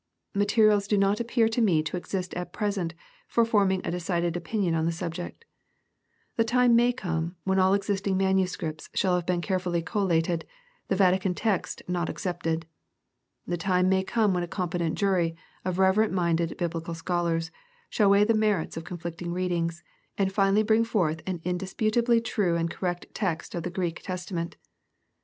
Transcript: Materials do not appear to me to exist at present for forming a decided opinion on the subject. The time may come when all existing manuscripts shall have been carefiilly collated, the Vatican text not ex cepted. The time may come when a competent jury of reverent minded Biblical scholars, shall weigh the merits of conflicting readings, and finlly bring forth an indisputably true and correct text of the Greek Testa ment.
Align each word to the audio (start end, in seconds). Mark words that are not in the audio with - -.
Materials 0.33 0.87
do 0.87 0.97
not 0.97 1.19
appear 1.19 1.47
to 1.47 1.61
me 1.61 1.83
to 1.83 1.95
exist 1.95 2.33
at 2.33 2.51
present 2.51 2.95
for 3.27 3.45
forming 3.45 3.85
a 3.85 3.91
decided 3.91 4.35
opinion 4.35 4.73
on 4.73 4.87
the 4.87 4.91
subject. 4.91 5.45
The 6.37 6.43
time 6.43 6.75
may 6.75 6.91
come 6.91 7.35
when 7.43 7.59
all 7.59 7.75
existing 7.75 8.17
manuscripts 8.17 8.89
shall 8.95 9.13
have 9.13 9.27
been 9.27 9.41
carefiilly 9.41 9.85
collated, 9.85 10.43
the 10.87 10.95
Vatican 10.95 11.35
text 11.35 11.83
not 11.87 12.09
ex 12.09 12.23
cepted. 12.25 12.63
The 13.45 13.57
time 13.57 13.89
may 13.89 14.03
come 14.03 14.33
when 14.33 14.41
a 14.41 14.47
competent 14.47 14.97
jury 14.97 15.35
of 15.63 15.77
reverent 15.77 16.11
minded 16.11 16.57
Biblical 16.57 16.95
scholars, 16.95 17.51
shall 17.87 18.09
weigh 18.09 18.23
the 18.23 18.33
merits 18.33 18.75
of 18.77 18.83
conflicting 18.83 19.31
readings, 19.31 19.83
and 20.17 20.33
finlly 20.33 20.65
bring 20.65 20.83
forth 20.83 21.21
an 21.27 21.41
indisputably 21.43 22.19
true 22.19 22.55
and 22.55 22.71
correct 22.71 23.05
text 23.13 23.53
of 23.53 23.61
the 23.61 23.69
Greek 23.69 24.01
Testa 24.01 24.33
ment. 24.33 24.57